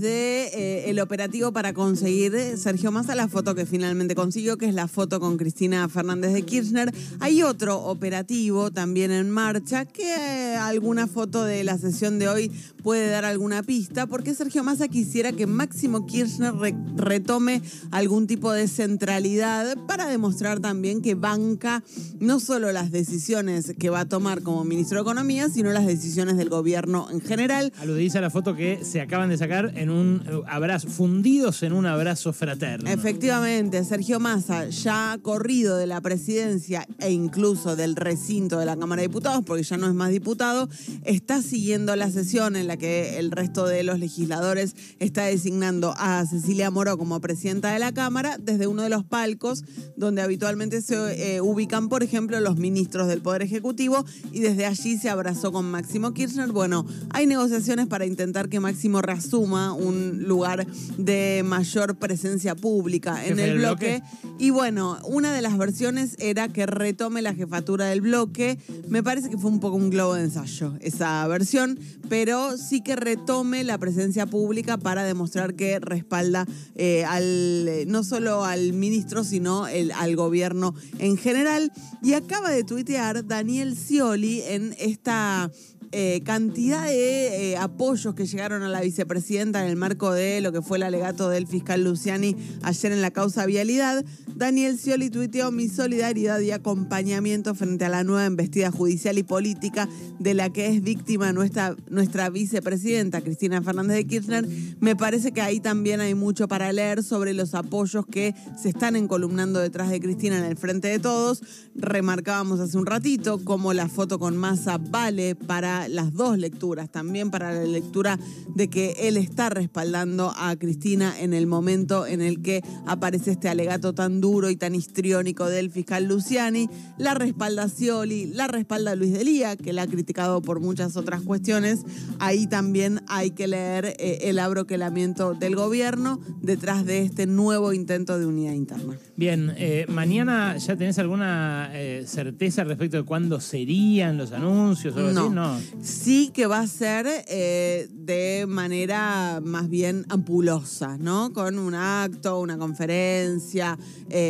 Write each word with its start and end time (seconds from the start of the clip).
de 0.00 0.44
eh, 0.46 0.90
el 0.90 1.00
operativo 1.00 1.52
para 1.52 1.72
conseguir 1.72 2.34
eh, 2.34 2.56
Sergio 2.56 2.90
Massa 2.90 3.14
la 3.14 3.28
foto 3.28 3.54
que 3.54 3.66
finalmente 3.66 4.14
consiguió, 4.14 4.56
que 4.56 4.66
es 4.66 4.74
la 4.74 4.88
foto 4.88 5.20
con 5.20 5.36
Cristina 5.36 5.88
Fernández 5.88 6.32
de 6.32 6.42
Kirchner. 6.42 6.92
Hay 7.20 7.42
otro 7.42 7.78
operativo 7.84 8.70
también 8.70 9.10
en 9.10 9.30
marcha 9.30 9.84
que 9.84 10.14
eh, 10.14 10.56
alguna 10.56 11.06
foto 11.06 11.44
de 11.44 11.64
la 11.64 11.78
sesión 11.78 12.18
de 12.18 12.28
hoy 12.28 12.52
puede 12.82 13.08
dar 13.08 13.24
alguna 13.24 13.62
pista, 13.62 14.06
porque 14.06 14.34
Sergio 14.34 14.64
Massa 14.64 14.88
quisiera 14.88 15.32
que 15.32 15.46
Máximo 15.46 16.06
Kirchner 16.06 16.52
retome 16.96 17.62
algún 17.90 18.26
tipo 18.26 18.52
de 18.52 18.68
centralidad 18.68 19.76
para 19.86 20.06
demostrar 20.06 20.60
también 20.60 21.02
que 21.02 21.14
banca 21.14 21.82
no 22.20 22.40
solo 22.40 22.72
las 22.72 22.90
decisiones 22.90 23.74
que 23.78 23.90
va 23.90 24.00
a 24.00 24.08
tomar 24.08 24.42
como 24.42 24.64
ministro 24.64 24.98
de 24.98 25.02
Economía, 25.02 25.48
sino 25.48 25.70
las 25.72 25.86
decisiones 25.86 26.36
del 26.36 26.48
gobierno 26.48 27.08
en 27.10 27.20
general. 27.20 27.72
Aludís 27.80 28.16
a 28.16 28.20
la 28.20 28.30
foto 28.30 28.56
que 28.56 28.84
se 28.84 29.00
acaban 29.00 29.28
de 29.28 29.38
sacar 29.38 29.72
en 29.82 29.90
un 29.90 30.22
eh, 30.26 30.40
abrazo, 30.46 30.88
fundidos 30.88 31.62
en 31.62 31.72
un 31.72 31.86
abrazo 31.86 32.32
fraterno. 32.32 32.88
Efectivamente, 32.88 33.84
Sergio 33.84 34.20
Massa, 34.20 34.68
ya 34.68 35.18
corrido 35.20 35.76
de 35.76 35.86
la 35.86 36.00
presidencia 36.00 36.86
e 36.98 37.10
incluso 37.10 37.76
del 37.76 37.96
recinto 37.96 38.58
de 38.58 38.66
la 38.66 38.76
Cámara 38.76 39.02
de 39.02 39.08
Diputados, 39.08 39.42
porque 39.44 39.62
ya 39.62 39.76
no 39.76 39.86
es 39.86 39.94
más 39.94 40.10
diputado, 40.10 40.68
está 41.04 41.42
siguiendo 41.42 41.94
la 41.96 42.10
sesión 42.10 42.56
en 42.56 42.66
la 42.66 42.76
que 42.76 43.18
el 43.18 43.30
resto 43.30 43.66
de 43.66 43.82
los 43.82 43.98
legisladores 43.98 44.74
está 44.98 45.24
designando 45.24 45.94
a 45.98 46.24
Cecilia 46.26 46.70
Moro 46.70 46.96
como 46.96 47.20
presidenta 47.20 47.72
de 47.72 47.78
la 47.78 47.92
Cámara 47.92 48.36
desde 48.40 48.66
uno 48.66 48.82
de 48.82 48.88
los 48.88 49.04
palcos 49.04 49.64
donde 49.96 50.22
habitualmente 50.22 50.82
se 50.82 51.36
eh, 51.36 51.40
ubican, 51.40 51.88
por 51.88 52.02
ejemplo, 52.02 52.40
los 52.40 52.56
ministros 52.56 53.08
del 53.08 53.20
Poder 53.20 53.42
Ejecutivo 53.42 54.04
y 54.32 54.40
desde 54.40 54.66
allí 54.66 54.98
se 54.98 55.10
abrazó 55.10 55.52
con 55.52 55.70
Máximo 55.70 56.12
Kirchner. 56.12 56.52
Bueno, 56.52 56.86
hay 57.10 57.26
negociaciones 57.26 57.86
para 57.86 58.06
intentar 58.06 58.48
que 58.48 58.60
Máximo 58.60 59.02
reasuma 59.02 59.71
un 59.72 60.24
lugar 60.24 60.66
de 60.98 61.42
mayor 61.44 61.96
presencia 61.96 62.54
pública 62.54 63.24
en 63.24 63.38
el 63.38 63.58
bloque. 63.58 64.02
Y 64.38 64.50
bueno, 64.50 64.98
una 65.04 65.32
de 65.32 65.42
las 65.42 65.56
versiones 65.56 66.16
era 66.18 66.48
que 66.48 66.66
retome 66.66 67.22
la 67.22 67.34
jefatura 67.34 67.86
del 67.86 68.00
bloque. 68.00 68.58
Me 68.88 69.02
parece 69.02 69.30
que 69.30 69.38
fue 69.38 69.50
un 69.50 69.60
poco 69.60 69.76
un 69.76 69.90
globo 69.90 70.14
de 70.14 70.24
ensayo 70.24 70.74
esa 70.80 71.26
versión, 71.28 71.78
pero 72.08 72.56
sí 72.56 72.82
que 72.82 72.96
retome 72.96 73.64
la 73.64 73.78
presencia 73.78 74.26
pública 74.26 74.78
para 74.78 75.04
demostrar 75.04 75.54
que 75.54 75.78
respalda 75.78 76.46
eh, 76.74 77.04
al, 77.04 77.86
no 77.86 78.04
solo 78.04 78.44
al 78.44 78.72
ministro, 78.72 79.24
sino 79.24 79.68
el, 79.68 79.92
al 79.92 80.16
gobierno 80.16 80.74
en 80.98 81.16
general. 81.16 81.72
Y 82.02 82.14
acaba 82.14 82.50
de 82.50 82.64
tuitear 82.64 83.26
Daniel 83.26 83.76
Scioli 83.76 84.42
en 84.42 84.74
esta 84.78 85.50
eh, 85.92 86.22
cantidad 86.24 86.86
de 86.86 87.52
eh, 87.52 87.56
apoyos 87.58 88.14
que 88.14 88.26
llegaron 88.26 88.62
a 88.62 88.68
la 88.68 88.80
vicepresidenta 88.80 89.62
en 89.62 89.68
el 89.68 89.76
marco 89.76 90.12
de 90.12 90.40
lo 90.40 90.50
que 90.50 90.62
fue 90.62 90.78
el 90.78 90.84
alegato 90.84 91.28
del 91.28 91.46
fiscal 91.46 91.84
Luciani 91.84 92.34
ayer 92.62 92.92
en 92.92 93.02
la 93.02 93.10
causa 93.10 93.44
vialidad. 93.44 94.02
Daniel 94.42 94.76
Scioli 94.76 95.08
tuiteó 95.08 95.52
mi 95.52 95.68
solidaridad 95.68 96.40
y 96.40 96.50
acompañamiento 96.50 97.54
frente 97.54 97.84
a 97.84 97.88
la 97.88 98.02
nueva 98.02 98.26
embestida 98.26 98.72
judicial 98.72 99.16
y 99.16 99.22
política 99.22 99.88
de 100.18 100.34
la 100.34 100.50
que 100.50 100.66
es 100.66 100.82
víctima 100.82 101.32
nuestra, 101.32 101.76
nuestra 101.88 102.28
vicepresidenta 102.28 103.20
Cristina 103.20 103.62
Fernández 103.62 103.98
de 103.98 104.04
Kirchner. 104.04 104.48
Me 104.80 104.96
parece 104.96 105.30
que 105.30 105.42
ahí 105.42 105.60
también 105.60 106.00
hay 106.00 106.16
mucho 106.16 106.48
para 106.48 106.72
leer 106.72 107.04
sobre 107.04 107.34
los 107.34 107.54
apoyos 107.54 108.04
que 108.04 108.34
se 108.60 108.70
están 108.70 108.96
encolumnando 108.96 109.60
detrás 109.60 109.90
de 109.90 110.00
Cristina 110.00 110.38
en 110.38 110.44
el 110.44 110.56
frente 110.56 110.88
de 110.88 110.98
todos. 110.98 111.44
Remarcábamos 111.76 112.58
hace 112.58 112.76
un 112.76 112.86
ratito 112.86 113.44
cómo 113.44 113.72
la 113.72 113.88
foto 113.88 114.18
con 114.18 114.36
masa 114.36 114.76
vale 114.76 115.36
para 115.36 115.86
las 115.86 116.14
dos 116.14 116.36
lecturas, 116.36 116.90
también 116.90 117.30
para 117.30 117.52
la 117.52 117.62
lectura 117.62 118.18
de 118.56 118.66
que 118.66 118.96
él 119.02 119.18
está 119.18 119.50
respaldando 119.50 120.32
a 120.36 120.56
Cristina 120.56 121.14
en 121.20 121.32
el 121.32 121.46
momento 121.46 122.08
en 122.08 122.20
el 122.20 122.42
que 122.42 122.60
aparece 122.86 123.30
este 123.30 123.48
alegato 123.48 123.92
tan 123.92 124.20
duro 124.20 124.31
y 124.32 124.56
tan 124.56 124.74
histriónico 124.74 125.46
del 125.46 125.70
fiscal 125.70 126.04
Luciani, 126.04 126.68
la 126.96 127.12
respalda 127.12 127.68
Scioli, 127.68 128.26
la 128.26 128.46
respalda 128.46 128.96
Luis 128.96 129.12
Delía, 129.12 129.56
que 129.56 129.74
la 129.74 129.82
ha 129.82 129.86
criticado 129.86 130.40
por 130.40 130.60
muchas 130.60 130.96
otras 130.96 131.20
cuestiones. 131.20 131.80
Ahí 132.18 132.46
también 132.46 133.02
hay 133.08 133.32
que 133.32 133.46
leer 133.46 133.94
eh, 133.98 134.20
el 134.22 134.38
abroquelamiento 134.38 135.34
del 135.34 135.54
gobierno 135.54 136.18
detrás 136.40 136.86
de 136.86 137.02
este 137.02 137.26
nuevo 137.26 137.74
intento 137.74 138.18
de 138.18 138.24
unidad 138.24 138.54
interna. 138.54 138.96
Bien, 139.16 139.52
eh, 139.58 139.84
mañana 139.88 140.56
ya 140.56 140.76
tenés 140.76 140.98
alguna 140.98 141.70
eh, 141.74 142.04
certeza 142.06 142.64
respecto 142.64 142.96
de 142.96 143.02
cuándo 143.02 143.38
serían 143.38 144.16
los 144.16 144.32
anuncios 144.32 144.96
o 144.96 144.98
algo 144.98 145.30
no. 145.30 145.54
así? 145.54 145.70
No 145.74 145.82
sí 145.82 146.30
que 146.32 146.46
va 146.46 146.60
a 146.60 146.66
ser 146.66 147.06
de 147.26 148.46
manera 148.48 149.40
más 149.44 149.68
bien 149.68 150.06
ampulosa, 150.08 150.96
¿no? 150.98 151.32
Con 151.32 151.58
un 151.58 151.74
acto, 151.74 152.40
una 152.40 152.56
conferencia, 152.56 153.78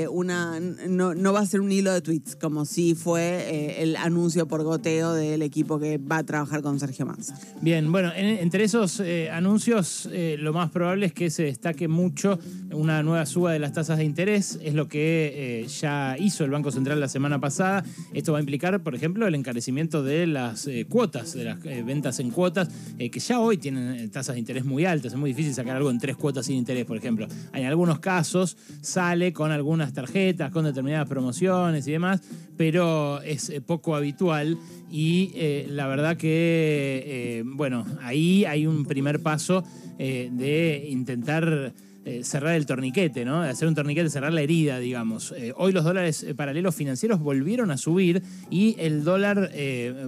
eh, 0.01 0.09
una 0.09 0.59
no, 0.61 1.33
va 1.33 1.41
a 1.41 1.47
ser 1.47 1.61
un 1.61 1.73
hilo 1.73 1.93
de 1.93 2.01
tweets 2.01 2.37
como 2.37 2.65
si 2.65 2.95
fue 2.95 3.23
eh, 3.23 3.83
el 3.83 3.97
anuncio 3.97 4.47
por 4.47 4.63
goteo 4.63 5.13
del 5.15 5.43
equipo 5.43 5.79
que 5.79 5.99
va 5.99 6.19
a 6.19 6.25
trabajar 6.25 6.63
con 6.63 6.79
Sergio 6.79 7.07
Manza. 7.07 7.39
Bien, 7.61 7.91
bueno, 7.91 8.13
entre 8.15 8.65
esos 8.65 9.03
anuncios 9.33 10.09
lo 10.39 10.53
más 10.53 10.71
probable 10.71 11.07
es 11.07 11.13
que 11.13 11.31
se 11.31 11.45
destaque 11.45 11.89
mucho 11.89 12.39
una 12.73 13.03
nueva 13.03 13.27
suba 13.27 13.53
de 13.53 13.59
las 13.59 13.73
tasas 13.73 13.99
de 13.99 14.05
interés, 14.05 14.59
es 14.63 14.75
lo 14.75 14.89
que 14.89 15.67
ya 15.81 16.17
hizo 16.19 16.45
el 16.45 16.51
Banco 16.51 16.71
Central 16.71 17.01
la 17.01 17.09
semana 17.09 17.41
pasada. 17.41 17.85
Esto 18.13 18.33
va 18.33 18.39
a 18.39 18.41
implicar, 18.41 18.83
por 18.83 18.95
ejemplo, 18.95 19.27
el 19.27 19.35
encarecimiento 19.35 20.03
de 20.03 20.27
las 20.27 20.69
cuotas 20.89 21.33
de 21.35 21.45
las 21.45 21.65
eh, 21.65 21.83
ventas 21.83 22.21
en 22.21 22.31
cuotas, 22.31 22.69
eh, 22.99 23.11
que 23.11 23.21
ya 23.21 23.41
hoy 23.41 23.59
tienen 23.59 23.95
eh, 23.95 24.09
tasas 24.09 24.35
de 24.35 24.41
interés 24.41 24.65
muy 24.65 24.85
altas. 24.85 25.13
Es 25.13 25.19
muy 25.19 25.31
difícil 25.31 25.55
sacar 25.55 25.77
algo 25.77 25.91
en 25.91 25.99
tres 25.99 26.17
cuotas 26.17 26.47
sin 26.47 26.57
interés, 26.57 26.85
por 26.85 26.97
ejemplo. 26.97 27.27
En 27.53 27.67
algunos 27.67 27.99
casos 28.01 28.57
sale 28.81 29.33
con 29.33 29.53
algunas 29.72 29.94
tarjetas, 29.94 30.50
con 30.50 30.66
determinadas 30.66 31.09
promociones 31.09 31.87
y 31.88 31.93
demás, 31.93 32.21
pero 32.59 33.22
es 33.22 33.50
poco 33.65 33.97
habitual 33.97 34.59
y 34.91 35.33
la 35.69 35.87
verdad 35.87 36.19
que, 36.19 37.43
bueno, 37.47 37.87
ahí 38.03 38.44
hay 38.44 38.66
un 38.66 38.84
primer 38.84 39.22
paso 39.22 39.65
de 39.97 40.87
intentar 40.91 41.72
eh, 42.05 42.25
cerrar 42.25 42.57
el 42.57 42.67
torniquete, 42.67 43.25
¿no? 43.25 43.43
Hacer 43.43 43.69
un 43.69 43.77
torniquete, 43.77 44.11
cerrar 44.11 44.33
la 44.33 44.41
herida, 44.41 44.81
digamos. 44.81 45.33
Eh, 45.37 45.53
hoy 45.57 45.71
los 45.71 45.85
dólares 45.85 46.25
eh, 46.25 46.35
paralelos 46.35 46.75
financieros 46.75 47.21
volvieron 47.21 47.71
a 47.71 47.77
subir 47.77 48.25
y 48.51 48.75
el 48.81 49.05
dólar 49.05 49.53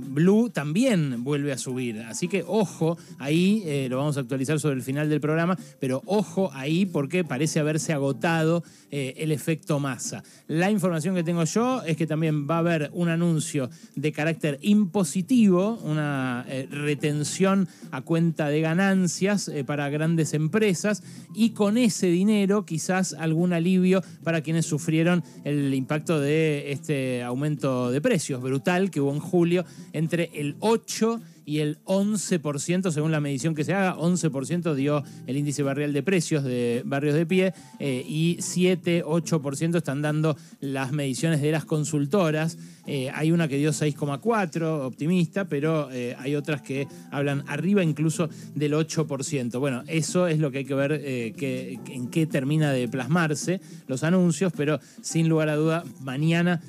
blue 0.03 0.51
también 0.51 1.23
vuelve 1.23 1.53
a 1.53 1.59
subir. 1.59 2.01
Así 2.01 2.27
que 2.27 2.45
ojo, 2.47 2.99
ahí 3.19 3.87
lo 3.89 3.99
vamos 3.99 4.17
a 4.17 4.21
actualizar 4.21 4.59
sobre 4.59 4.75
el 4.75 4.83
final 4.83 5.09
del 5.09 5.21
programa, 5.21 5.57
pero 5.79 6.03
ojo 6.07 6.51
ahí 6.53 6.87
porque 6.87 7.23
parece 7.23 7.61
haberse 7.61 7.93
agotado 7.93 8.65
el 8.91 9.33
efecto 9.33 9.79
masa. 9.81 10.23
La 10.49 10.71
información 10.71 11.15
que 11.15 11.23
tengo 11.23 11.45
yo 11.45 11.83
es 11.83 11.97
que 11.97 12.07
también 12.07 12.49
va 12.49 12.57
a 12.57 12.59
haber 12.59 12.91
un 12.93 13.09
anuncio 13.09 13.71
de 13.95 14.13
carácter 14.13 14.59
impositivo, 14.63 15.79
una 15.85 16.45
retención 16.71 17.69
a 17.91 18.03
cuenta 18.03 18.49
de 18.49 18.61
ganancias 18.61 19.51
para 19.67 19.89
grandes 19.91 20.35
empresas 20.35 21.03
y 21.35 21.51
con 21.51 21.77
ese 21.85 22.07
dinero 22.07 22.65
quizás 22.65 23.15
algún 23.15 23.53
alivio 23.53 24.03
para 24.23 24.41
quienes 24.41 24.67
sufrieron 24.67 25.23
el 25.45 25.75
impacto 25.75 26.21
de 26.21 26.73
este 26.73 27.23
aumento 27.23 27.91
de 27.91 28.01
precios 28.01 28.41
brutal 28.41 28.91
que 28.91 29.01
hubo 29.01 29.13
en 29.13 29.21
julio 29.21 29.65
entre 29.93 30.31
el 30.35 30.57
8 30.61 31.21
y 31.21 31.34
el 31.47 31.79
11%, 31.85 32.91
según 32.91 33.13
la 33.13 33.21
medición 33.21 33.55
que 33.55 33.65
se 33.65 33.75
haga, 33.75 33.97
11% 33.97 34.75
dio 34.75 35.03
el 35.27 35.37
índice 35.37 35.63
barrial 35.63 35.93
de 35.93 36.03
precios 36.03 36.45
de 36.45 36.83
barrios 36.85 37.15
de 37.15 37.27
pie 37.27 37.55
eh, 37.79 38.05
y 38.07 38.39
7, 38.41 39.05
8% 39.05 39.77
están 39.77 40.03
dando 40.03 40.37
las 40.61 40.93
mediciones 40.93 41.41
de 41.41 41.53
las 41.53 41.65
consultoras. 41.65 42.59
Eh, 42.87 43.11
hay 43.15 43.33
una 43.33 43.49
que 43.49 43.57
dio 43.57 43.71
6,4, 43.71 44.85
optimista, 44.85 45.47
pero 45.47 45.91
eh, 45.91 46.15
hay 46.19 46.35
otras 46.37 46.61
que 46.61 46.87
hablan 47.11 47.45
arriba 47.47 47.83
incluso 47.83 48.29
del 48.55 48.75
8%. 48.75 49.59
Bueno, 49.59 49.83
eso 49.87 50.27
es 50.27 50.39
lo 50.39 50.51
que 50.51 50.59
hay 50.59 50.65
que 50.65 50.75
ver 50.75 51.01
que, 51.35 51.79
en 51.89 52.09
qué 52.09 52.27
termina 52.27 52.73
de 52.73 52.89
plasmarse 52.89 53.61
los 53.87 54.05
anuncios, 54.05 54.53
pero 54.57 54.81
sin 55.01 55.29
lugar 55.29 55.49
a 55.49 55.57
duda, 55.57 55.85
mañana 56.01 56.63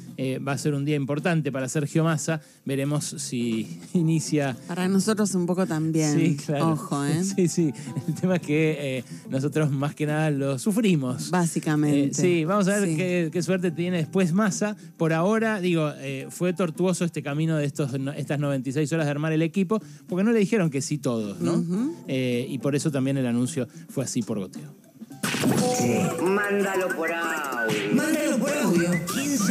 va 0.46 0.54
a 0.54 0.58
ser 0.58 0.74
un 0.74 0.86
día 0.86 0.96
importante 0.96 1.52
para 1.52 1.68
Sergio 1.68 2.04
Massa. 2.04 2.42
Veremos 2.64 3.06
si 3.06 3.82
inicia 3.94 4.56
para 4.68 4.88
nosotros 4.88 5.34
un 5.36 5.46
poco 5.46 5.66
también. 5.66 6.20
Sí, 6.20 6.38
claro. 6.38 6.72
Ojo, 6.72 7.06
¿eh? 7.06 7.24
Sí, 7.36 7.48
sí. 7.48 7.74
El 8.08 8.16
tema 8.16 8.36
es 8.36 8.42
que 8.42 8.98
eh, 8.98 9.04
nosotros 9.30 9.72
más 9.72 9.96
que 9.96 10.06
nada 10.06 10.32
lo 10.32 10.60
sufrimos. 10.60 11.30
Básicamente. 11.32 12.08
Eh, 12.08 12.14
sí, 12.14 12.46
vamos 12.46 12.68
a 12.68 12.80
ver 12.80 13.32
qué, 13.32 13.42
suerte 13.42 13.72
tiene 13.72 13.98
después 13.98 14.34
Massa. 14.34 14.76
Por 14.98 15.14
ahora, 15.14 15.60
digo, 15.60 15.92
eh, 15.98 16.28
fue 16.30 16.54
tortuoso 16.54 17.06
este 17.06 17.22
camino 17.22 17.58
de 17.58 17.66
estos, 17.66 17.92
estas 18.16 18.40
96 18.40 18.92
horas 18.94 19.06
de 19.06 19.12
armar 19.12 19.34
el 19.34 19.42
equipo, 19.42 19.82
porque 20.08 20.24
no 20.24 20.32
le 20.32 20.40
dijeron 20.40 20.70
que 20.70 20.82
sí 20.82 20.98
todos, 20.98 21.40
¿no? 21.40 21.64
y 22.08 22.58
por 22.60 22.76
eso 22.76 22.92
también 22.92 23.18
el 23.18 23.26
anuncio 23.26 23.68
fue 23.90 24.04
así 24.04 24.22
por 24.22 24.40
goteo. 24.40 24.86
Mándalo 26.24 26.88
por 26.96 27.12
audio. 27.12 27.94
Mándalo 27.94 28.25
por 29.16 29.24
audio. 29.24 29.46